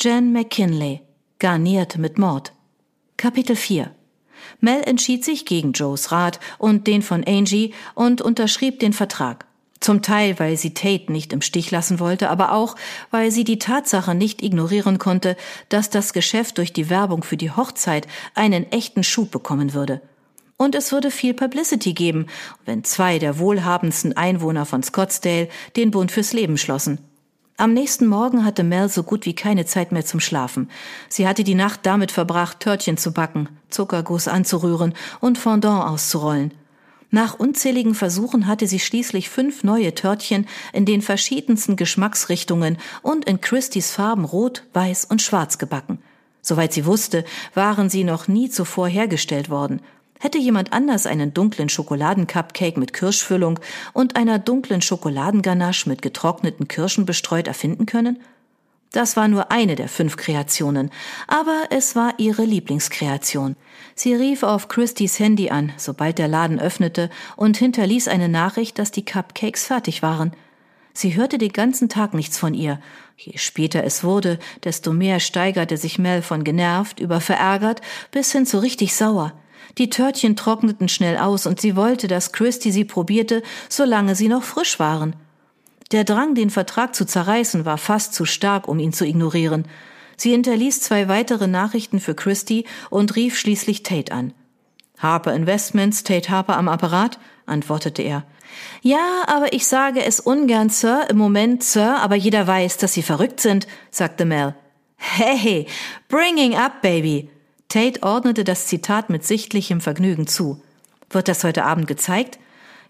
[0.00, 1.00] Jan McKinley,
[1.40, 2.52] garniert mit Mord.
[3.16, 3.90] Kapitel 4
[4.60, 9.46] Mel entschied sich gegen Joes Rat und den von Angie und unterschrieb den Vertrag.
[9.80, 12.76] Zum Teil, weil sie Tate nicht im Stich lassen wollte, aber auch,
[13.10, 15.36] weil sie die Tatsache nicht ignorieren konnte,
[15.68, 18.06] dass das Geschäft durch die Werbung für die Hochzeit
[18.36, 20.00] einen echten Schub bekommen würde.
[20.56, 22.26] Und es würde viel Publicity geben,
[22.64, 27.00] wenn zwei der wohlhabendsten Einwohner von Scottsdale den Bund fürs Leben schlossen.
[27.60, 30.70] Am nächsten Morgen hatte Mel so gut wie keine Zeit mehr zum Schlafen.
[31.08, 36.54] Sie hatte die Nacht damit verbracht, Törtchen zu backen, Zuckerguss anzurühren und Fondant auszurollen.
[37.10, 43.40] Nach unzähligen Versuchen hatte sie schließlich fünf neue Törtchen in den verschiedensten Geschmacksrichtungen und in
[43.40, 45.98] Christys Farben rot, weiß und schwarz gebacken.
[46.40, 49.80] Soweit sie wusste, waren sie noch nie zuvor hergestellt worden.
[50.20, 53.60] Hätte jemand anders einen dunklen Schokoladencupcake mit Kirschfüllung
[53.92, 58.18] und einer dunklen Schokoladenganache mit getrockneten Kirschen bestreut erfinden können?
[58.92, 60.90] Das war nur eine der fünf Kreationen,
[61.26, 63.54] aber es war ihre Lieblingskreation.
[63.94, 68.90] Sie rief auf Christys Handy an, sobald der Laden öffnete, und hinterließ eine Nachricht, dass
[68.90, 70.32] die Cupcakes fertig waren.
[70.94, 72.80] Sie hörte den ganzen Tag nichts von ihr.
[73.16, 78.46] Je später es wurde, desto mehr steigerte sich Mel von genervt über verärgert bis hin
[78.46, 79.32] zu richtig sauer.
[79.76, 84.42] Die Törtchen trockneten schnell aus und sie wollte, dass Christy sie probierte, solange sie noch
[84.42, 85.14] frisch waren.
[85.92, 89.66] Der Drang, den Vertrag zu zerreißen, war fast zu stark, um ihn zu ignorieren.
[90.16, 94.34] Sie hinterließ zwei weitere Nachrichten für Christy und rief schließlich Tate an.
[94.98, 97.18] Harper Investments, Tate Harper am Apparat?
[97.46, 98.24] antwortete er.
[98.82, 103.02] Ja, aber ich sage es ungern, Sir, im Moment, Sir, aber jeder weiß, dass Sie
[103.02, 104.54] verrückt sind, sagte Mel.
[104.96, 105.66] Hey,
[106.08, 107.30] bringing up, Baby.
[107.68, 110.62] Tate ordnete das Zitat mit sichtlichem Vergnügen zu.
[111.10, 112.38] Wird das heute Abend gezeigt?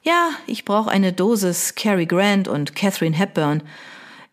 [0.04, 3.64] Ja, ich brauche eine Dosis Cary Grant und Catherine Hepburn.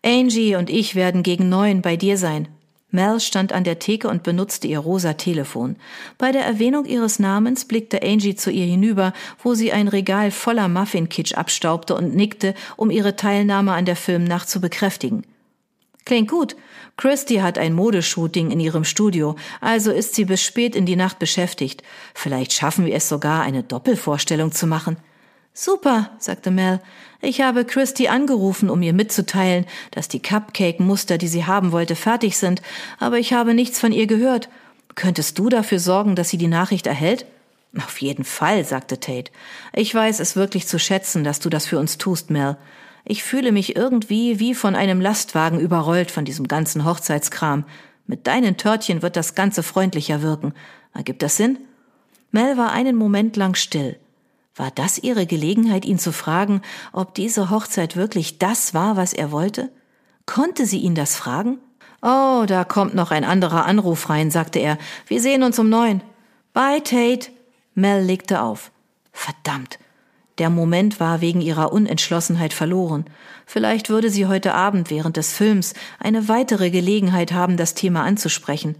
[0.04, 2.46] Angie und ich werden gegen neun bei dir sein.
[2.92, 5.74] Mel stand an der Theke und benutzte ihr rosa Telefon.
[6.16, 10.68] Bei der Erwähnung ihres Namens blickte Angie zu ihr hinüber, wo sie ein Regal voller
[10.68, 15.24] Muffinkitsch abstaubte und nickte, um ihre Teilnahme an der Filmnacht zu bekräftigen.
[16.06, 16.56] Klingt gut.
[16.96, 21.18] Christy hat ein Modeshooting in ihrem Studio, also ist sie bis spät in die Nacht
[21.18, 21.82] beschäftigt.
[22.14, 24.96] Vielleicht schaffen wir es sogar, eine Doppelvorstellung zu machen.
[25.52, 26.80] Super, sagte Mel.
[27.20, 32.38] Ich habe Christy angerufen, um ihr mitzuteilen, dass die Cupcake-Muster, die sie haben wollte, fertig
[32.38, 32.62] sind,
[32.98, 34.48] aber ich habe nichts von ihr gehört.
[34.94, 37.26] Könntest du dafür sorgen, dass sie die Nachricht erhält?
[37.76, 39.32] Auf jeden Fall, sagte Tate.
[39.74, 42.56] Ich weiß es wirklich zu schätzen, dass du das für uns tust, Mel.
[43.08, 47.64] Ich fühle mich irgendwie wie von einem Lastwagen überrollt von diesem ganzen Hochzeitskram.
[48.08, 50.54] Mit deinen Törtchen wird das Ganze freundlicher wirken.
[50.92, 51.58] Ergibt das Sinn?
[52.32, 53.96] Mel war einen Moment lang still.
[54.56, 56.62] War das ihre Gelegenheit, ihn zu fragen,
[56.92, 59.70] ob diese Hochzeit wirklich das war, was er wollte?
[60.24, 61.58] Konnte sie ihn das fragen?
[62.02, 64.78] Oh, da kommt noch ein anderer Anruf rein, sagte er.
[65.06, 66.02] Wir sehen uns um neun.
[66.52, 67.30] Bye, Tate.
[67.74, 68.72] Mel legte auf.
[69.12, 69.78] Verdammt.
[70.38, 73.06] Der Moment war wegen ihrer Unentschlossenheit verloren.
[73.46, 78.76] Vielleicht würde sie heute Abend während des Films eine weitere Gelegenheit haben, das Thema anzusprechen.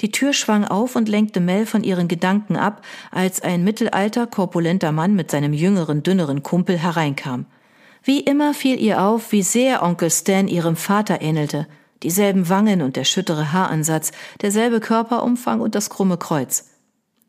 [0.00, 4.92] Die Tür schwang auf und lenkte Mel von ihren Gedanken ab, als ein mittelalter, korpulenter
[4.92, 7.46] Mann mit seinem jüngeren, dünneren Kumpel hereinkam.
[8.02, 11.68] Wie immer fiel ihr auf, wie sehr Onkel Stan ihrem Vater ähnelte.
[12.02, 14.10] Dieselben Wangen und der schüttere Haaransatz,
[14.40, 16.71] derselbe Körperumfang und das krumme Kreuz.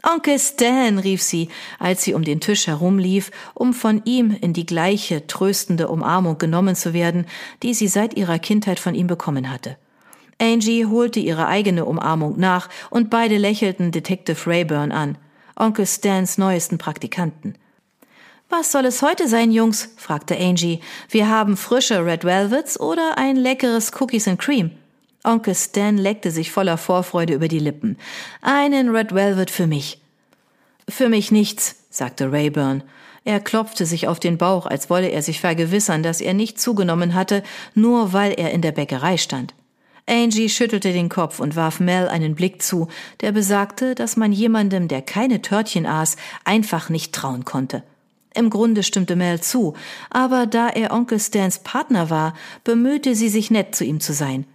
[0.06, 1.48] Onkel Stan, rief sie,
[1.80, 6.76] als sie um den Tisch herumlief, um von ihm in die gleiche tröstende Umarmung genommen
[6.76, 7.26] zu werden,
[7.64, 9.78] die sie seit ihrer Kindheit von ihm bekommen hatte.
[10.42, 15.18] Angie holte ihre eigene Umarmung nach und beide lächelten Detective Rayburn an,
[15.56, 17.58] Onkel Stans neuesten Praktikanten.
[18.50, 19.94] Was soll es heute sein, Jungs?
[19.96, 20.82] fragte Angie.
[21.10, 24.72] Wir haben frische Red Velvets oder ein leckeres Cookies and Cream?
[25.24, 27.98] Onkel Stan leckte sich voller Vorfreude über die Lippen.
[28.42, 30.02] Einen Red Velvet für mich.
[30.90, 32.84] Für mich nichts, sagte Rayburn.
[33.26, 37.14] Er klopfte sich auf den Bauch, als wolle er sich vergewissern, dass er nicht zugenommen
[37.14, 37.42] hatte,
[37.74, 39.54] nur weil er in der Bäckerei stand.
[40.06, 42.90] Angie schüttelte den Kopf und warf Mel einen Blick zu,
[43.22, 47.84] der besagte, dass man jemandem, der keine Törtchen aß, einfach nicht trauen konnte.
[48.36, 49.76] Im Grunde stimmte Mel zu,
[50.10, 52.34] aber da er Onkel Stans Partner war,
[52.66, 54.46] bemühte sie sich nett zu ihm zu sein.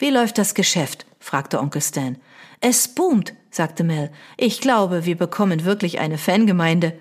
[0.00, 1.04] Wie läuft das Geschäft?
[1.18, 2.16] fragte Onkel Stan.
[2.62, 4.10] Es boomt, sagte Mel.
[4.38, 6.94] Ich glaube, wir bekommen wirklich eine Fangemeinde.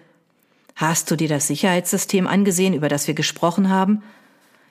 [0.75, 4.03] Hast du dir das Sicherheitssystem angesehen, über das wir gesprochen haben?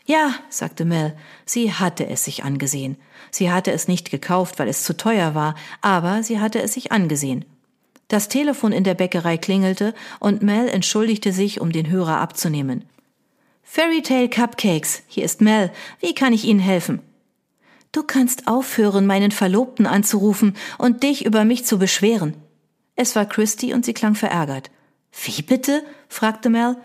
[0.04, 1.16] Ja, sagte Mel.
[1.46, 2.98] Sie hatte es sich angesehen.
[3.30, 6.92] Sie hatte es nicht gekauft, weil es zu teuer war, aber sie hatte es sich
[6.92, 7.46] angesehen.
[8.08, 12.84] Das Telefon in der Bäckerei klingelte und Mel entschuldigte sich, um den Hörer abzunehmen.
[13.62, 15.72] Fairy Tale Cupcakes, hier ist Mel.
[16.00, 17.00] Wie kann ich Ihnen helfen?
[17.92, 22.34] Du kannst aufhören, meinen Verlobten anzurufen und dich über mich zu beschweren.
[22.96, 24.70] Es war Christy und sie klang verärgert.
[25.24, 25.82] Wie bitte?
[26.08, 26.76] fragte Mel.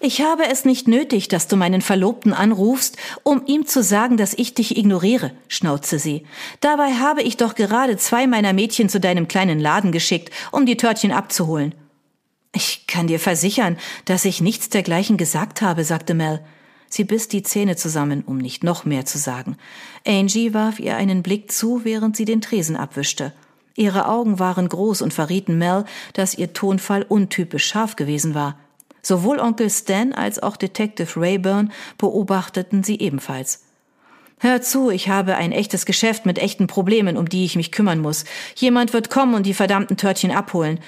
[0.00, 4.34] Ich habe es nicht nötig, dass du meinen Verlobten anrufst, um ihm zu sagen, dass
[4.34, 6.26] ich dich ignoriere, schnauzte sie.
[6.60, 10.76] Dabei habe ich doch gerade zwei meiner Mädchen zu deinem kleinen Laden geschickt, um die
[10.76, 11.74] Törtchen abzuholen.
[12.52, 16.44] Ich kann dir versichern, dass ich nichts dergleichen gesagt habe, sagte Mel.
[16.94, 19.56] Sie biss die Zähne zusammen, um nicht noch mehr zu sagen.
[20.06, 23.32] Angie warf ihr einen Blick zu, während sie den Tresen abwischte.
[23.74, 28.60] Ihre Augen waren groß und verrieten Mel, dass ihr Tonfall untypisch scharf gewesen war.
[29.02, 33.64] Sowohl Onkel Stan als auch Detective Rayburn beobachteten sie ebenfalls.
[34.38, 37.98] Hör zu, ich habe ein echtes Geschäft mit echten Problemen, um die ich mich kümmern
[37.98, 38.24] muss.
[38.54, 40.78] Jemand wird kommen und die verdammten Törtchen abholen.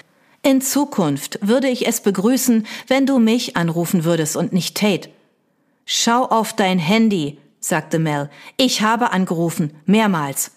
[0.45, 5.09] In Zukunft würde ich es begrüßen, wenn du mich anrufen würdest und nicht Tate.
[5.89, 8.29] Schau auf dein Handy, sagte Mel.
[8.57, 10.51] Ich habe angerufen, mehrmals.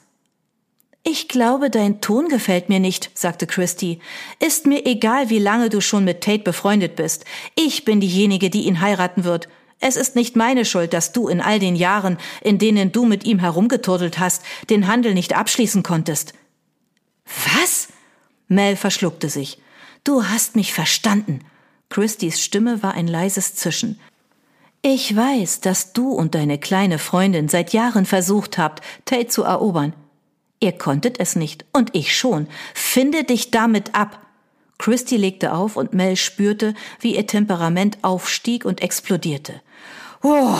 [1.03, 3.99] Ich glaube, dein Ton gefällt mir nicht, sagte Christy.
[4.39, 7.25] Ist mir egal, wie lange du schon mit Tate befreundet bist.
[7.55, 9.47] Ich bin diejenige, die ihn heiraten wird.
[9.79, 13.23] Es ist nicht meine Schuld, dass du in all den Jahren, in denen du mit
[13.23, 16.33] ihm herumgeturtelt hast, den Handel nicht abschließen konntest.
[17.55, 17.87] Was?
[18.47, 19.59] Mel verschluckte sich.
[20.03, 21.41] Du hast mich verstanden.
[21.89, 23.99] Christys Stimme war ein leises Zischen.
[24.81, 29.93] Ich weiß, dass du und deine kleine Freundin seit Jahren versucht habt, Tate zu erobern.
[30.61, 32.47] Ihr konntet es nicht, und ich schon.
[32.73, 34.25] Finde dich damit ab.
[34.77, 39.61] Christy legte auf und Mel spürte, wie ihr Temperament aufstieg und explodierte.
[40.23, 40.55] Oh,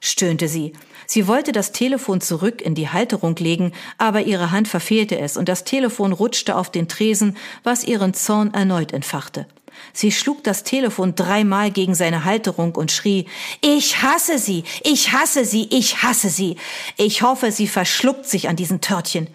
[0.00, 0.72] stöhnte sie.
[1.06, 5.48] Sie wollte das Telefon zurück in die Halterung legen, aber ihre Hand verfehlte es und
[5.48, 9.46] das Telefon rutschte auf den Tresen, was ihren Zorn erneut entfachte.
[9.92, 13.26] Sie schlug das Telefon dreimal gegen seine Halterung und schrie,
[13.60, 16.56] ich hasse sie, ich hasse sie, ich hasse sie.
[16.96, 19.28] Ich hoffe, sie verschluckt sich an diesen Törtchen.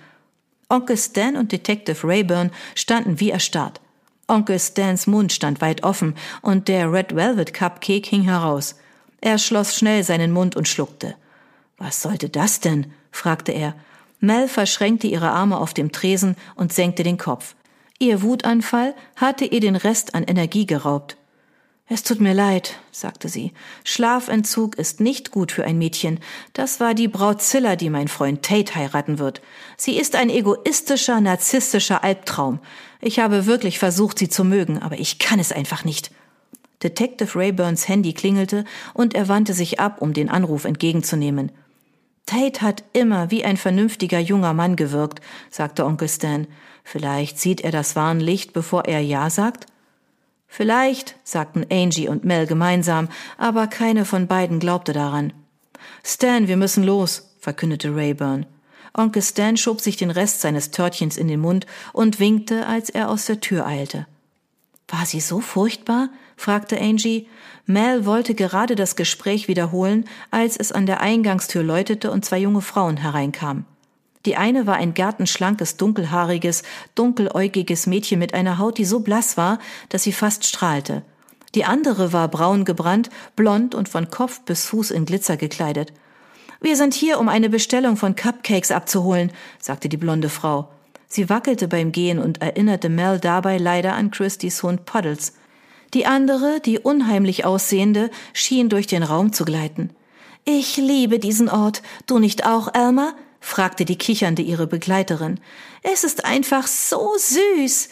[0.69, 3.81] Onkel Stan und Detective Rayburn standen wie erstarrt.
[4.27, 8.75] Onkel Stans Mund stand weit offen und der Red Velvet Cupcake hing heraus.
[9.21, 11.15] Er schloss schnell seinen Mund und schluckte.
[11.77, 12.91] Was sollte das denn?
[13.11, 13.75] fragte er.
[14.19, 17.55] Mel verschränkte ihre Arme auf dem Tresen und senkte den Kopf.
[18.05, 21.17] Ihr Wutanfall hatte ihr den Rest an Energie geraubt.
[21.87, 23.51] Es tut mir leid, sagte sie.
[23.83, 26.19] Schlafentzug ist nicht gut für ein Mädchen.
[26.53, 29.41] Das war die Braut Zilla, die mein Freund Tate heiraten wird.
[29.75, 32.59] Sie ist ein egoistischer, narzisstischer Albtraum.
[33.01, 36.11] Ich habe wirklich versucht, sie zu mögen, aber ich kann es einfach nicht.
[36.83, 41.51] Detective Rayburns Handy klingelte und er wandte sich ab, um den Anruf entgegenzunehmen.
[42.25, 46.47] Tate hat immer wie ein vernünftiger junger Mann gewirkt, sagte Onkel Stan.
[46.83, 49.67] Vielleicht sieht er das Warnlicht, bevor er Ja sagt?
[50.47, 55.33] Vielleicht, sagten Angie und Mel gemeinsam, aber keine von beiden glaubte daran.
[56.03, 58.45] Stan, wir müssen los, verkündete Rayburn.
[58.93, 63.09] Onkel Stan schob sich den Rest seines Törtchens in den Mund und winkte, als er
[63.09, 64.07] aus der Tür eilte.
[64.87, 66.09] War sie so furchtbar?
[66.37, 67.27] fragte Angie.
[67.65, 72.61] Mel wollte gerade das Gespräch wiederholen, als es an der Eingangstür läutete und zwei junge
[72.61, 73.65] Frauen hereinkamen.
[74.25, 76.63] Die eine war ein gärtenschlankes, dunkelhaariges,
[76.95, 79.59] dunkeläugiges Mädchen mit einer Haut, die so blass war,
[79.89, 81.03] dass sie fast strahlte.
[81.53, 85.93] Die andere war braun gebrannt, blond und von Kopf bis Fuß in Glitzer gekleidet.
[86.59, 90.69] Wir sind hier, um eine Bestellung von Cupcakes abzuholen, sagte die blonde Frau.
[91.07, 95.33] Sie wackelte beim Gehen und erinnerte Mel dabei leider an Christys Hund Puddles.
[95.93, 99.91] Die andere, die unheimlich aussehende, schien durch den Raum zu gleiten.
[100.43, 101.81] Ich liebe diesen Ort.
[102.05, 103.15] Du nicht auch, Elmer?
[103.39, 105.39] fragte die Kichernde ihre Begleiterin.
[105.83, 107.89] Es ist einfach so süß.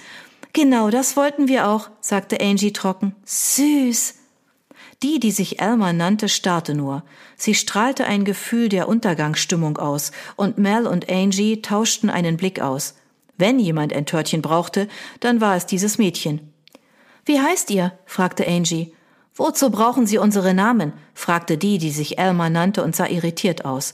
[0.52, 3.16] Genau das wollten wir auch, sagte Angie trocken.
[3.26, 4.16] Süß.
[5.02, 7.04] Die, die sich Elma nannte, starrte nur.
[7.36, 12.96] Sie strahlte ein Gefühl der Untergangsstimmung aus, und Mel und Angie tauschten einen Blick aus.
[13.38, 14.88] Wenn jemand ein Törtchen brauchte,
[15.20, 16.54] dann war es dieses Mädchen.
[17.26, 17.94] Wie heißt ihr?
[18.06, 18.94] fragte Angie.
[19.36, 20.94] Wozu brauchen Sie unsere Namen?
[21.14, 23.94] fragte die, die sich Elma nannte und sah irritiert aus.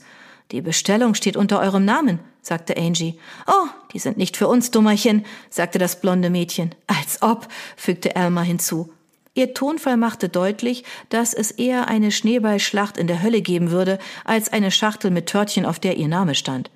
[0.50, 3.18] Die Bestellung steht unter eurem Namen, sagte Angie.
[3.46, 6.74] Oh, die sind nicht für uns, Dummerchen, sagte das blonde Mädchen.
[6.86, 8.92] Als ob, fügte Elma hinzu.
[9.34, 14.52] Ihr Tonfall machte deutlich, dass es eher eine Schneeballschlacht in der Hölle geben würde, als
[14.52, 16.70] eine Schachtel mit Törtchen, auf der ihr Name stand.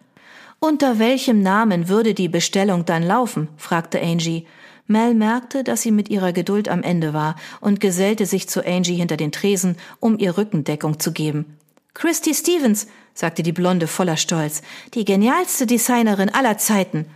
[0.59, 3.49] Unter welchem Namen würde die Bestellung dann laufen?
[3.57, 4.47] fragte Angie.
[4.87, 8.97] Mel merkte, dass sie mit ihrer Geduld am Ende war und gesellte sich zu Angie
[8.97, 11.59] hinter den Tresen, um ihr Rückendeckung zu geben.
[11.95, 14.63] Christy Stevens, sagte die Blonde voller Stolz,
[14.95, 17.07] die genialste Designerin aller Zeiten.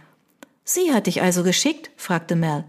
[0.65, 1.91] Sie hat dich also geschickt?
[1.97, 2.65] fragte Mel.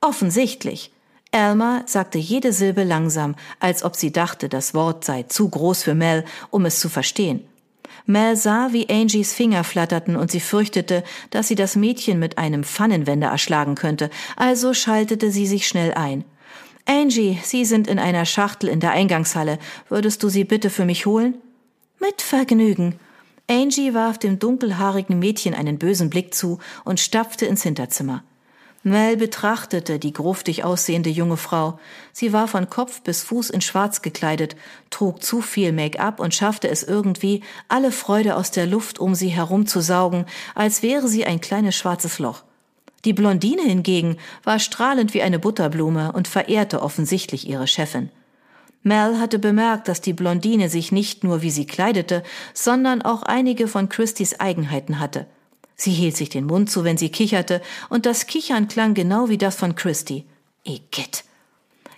[0.00, 0.90] Offensichtlich.
[1.32, 5.94] Elma sagte jede Silbe langsam, als ob sie dachte, das Wort sei zu groß für
[5.94, 7.44] Mel, um es zu verstehen.
[8.06, 12.64] Mel sah, wie Angies Finger flatterten und sie fürchtete, dass sie das Mädchen mit einem
[12.64, 16.24] Pfannenwender erschlagen könnte, also schaltete sie sich schnell ein.
[16.86, 19.58] Angie, Sie sind in einer Schachtel in der Eingangshalle.
[19.88, 21.36] Würdest du sie bitte für mich holen?
[22.00, 22.98] Mit Vergnügen.
[23.48, 28.24] Angie warf dem dunkelhaarigen Mädchen einen bösen Blick zu und stapfte ins Hinterzimmer.
[28.82, 31.78] Mel betrachtete die gruftig aussehende junge Frau.
[32.12, 34.56] Sie war von Kopf bis Fuß in Schwarz gekleidet,
[34.88, 39.28] trug zu viel Make-up und schaffte es irgendwie, alle Freude aus der Luft um sie
[39.28, 42.42] herumzusaugen, als wäre sie ein kleines schwarzes Loch.
[43.04, 48.08] Die Blondine hingegen war strahlend wie eine Butterblume und verehrte offensichtlich ihre Chefin.
[48.82, 52.22] Mel hatte bemerkt, dass die Blondine sich nicht nur wie sie kleidete,
[52.54, 55.26] sondern auch einige von Christys Eigenheiten hatte–
[55.80, 59.38] Sie hielt sich den Mund zu, wenn sie kicherte, und das Kichern klang genau wie
[59.38, 60.26] das von Christy.
[60.62, 61.24] Igitt.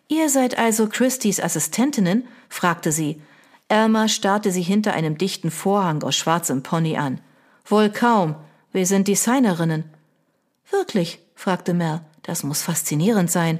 [0.06, 2.28] Ihr seid also Christys Assistentinnen?
[2.48, 3.20] fragte sie.
[3.66, 7.20] Elmer starrte sie hinter einem dichten Vorhang aus schwarzem Pony an.
[7.64, 8.36] Wohl kaum.
[8.70, 9.82] Wir sind Designerinnen.
[10.70, 11.18] Wirklich?
[11.34, 12.02] fragte Mel.
[12.22, 13.58] Das muss faszinierend sein.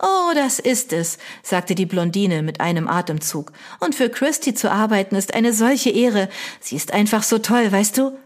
[0.00, 3.50] Oh, das ist es, sagte die Blondine mit einem Atemzug.
[3.80, 6.28] Und für Christy zu arbeiten ist eine solche Ehre.
[6.60, 8.16] Sie ist einfach so toll, weißt du?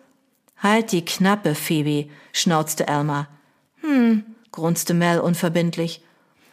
[0.62, 3.28] Halt die Knappe, Phoebe, schnauzte Elmer.
[3.80, 6.02] Hm, grunzte Mel unverbindlich.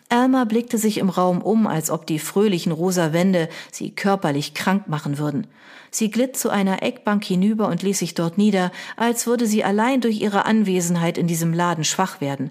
[0.09, 4.87] Elmer blickte sich im Raum um, als ob die fröhlichen rosa Wände sie körperlich krank
[4.87, 5.45] machen würden.
[5.91, 10.01] Sie glitt zu einer Eckbank hinüber und ließ sich dort nieder, als würde sie allein
[10.01, 12.49] durch ihre Anwesenheit in diesem Laden schwach werden.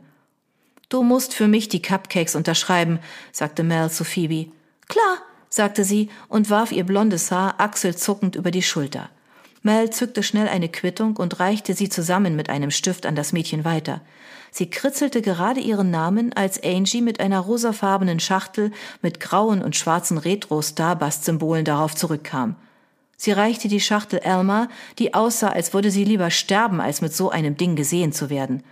[0.88, 3.00] Du musst für mich die Cupcakes unterschreiben,
[3.32, 4.52] sagte Mel zu Phoebe.
[4.88, 9.10] Klar, sagte sie und warf ihr blondes Haar achselzuckend über die Schulter.
[9.62, 13.64] Mel zückte schnell eine Quittung und reichte sie zusammen mit einem Stift an das Mädchen
[13.64, 14.00] weiter.
[14.50, 18.72] Sie kritzelte gerade ihren Namen, als Angie mit einer rosafarbenen Schachtel
[19.02, 22.56] mit grauen und schwarzen Retro-Starbust-Symbolen darauf zurückkam.
[23.16, 27.30] Sie reichte die Schachtel Elma, die aussah, als würde sie lieber sterben, als mit so
[27.30, 28.62] einem Ding gesehen zu werden.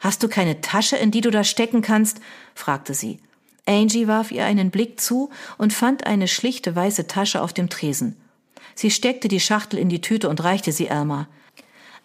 [0.00, 2.20] Hast du keine Tasche, in die du das stecken kannst?
[2.54, 3.20] fragte sie.
[3.66, 8.16] Angie warf ihr einen Blick zu und fand eine schlichte weiße Tasche auf dem Tresen.
[8.80, 11.28] Sie steckte die Schachtel in die Tüte und reichte sie Elma.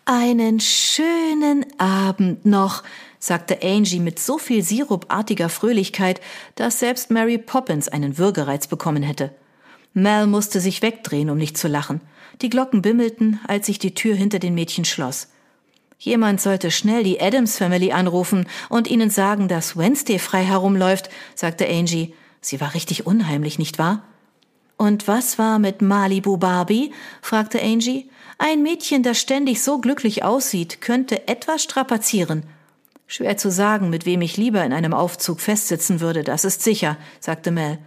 [0.04, 2.84] Einen schönen Abend noch,
[3.18, 6.20] sagte Angie mit so viel sirupartiger Fröhlichkeit,
[6.56, 9.34] dass selbst Mary Poppins einen Würgereiz bekommen hätte.
[9.94, 12.02] Mel musste sich wegdrehen, um nicht zu lachen.
[12.42, 15.30] Die Glocken bimmelten, als sich die Tür hinter den Mädchen schloss.
[15.98, 21.70] Jemand sollte schnell die Adams Family anrufen und ihnen sagen, dass Wednesday frei herumläuft, sagte
[21.70, 22.14] Angie.
[22.42, 24.04] Sie war richtig unheimlich, nicht wahr?
[24.78, 26.92] Und was war mit Malibu Barbie?
[27.22, 28.10] fragte Angie.
[28.38, 32.44] Ein Mädchen, das ständig so glücklich aussieht, könnte etwas strapazieren.
[33.08, 36.98] Schwer zu sagen, mit wem ich lieber in einem Aufzug festsitzen würde, das ist sicher,
[37.20, 37.78] sagte Mel.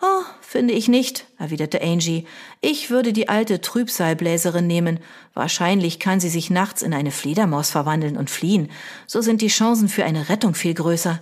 [0.00, 2.26] Oh, finde ich nicht, erwiderte Angie.
[2.60, 5.00] Ich würde die alte Trübsalbläserin nehmen.
[5.34, 8.70] Wahrscheinlich kann sie sich nachts in eine Fledermaus verwandeln und fliehen.
[9.06, 11.20] So sind die Chancen für eine Rettung viel größer.